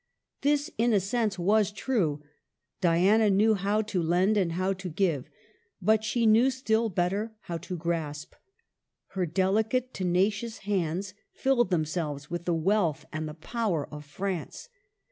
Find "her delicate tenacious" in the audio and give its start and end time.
9.09-10.57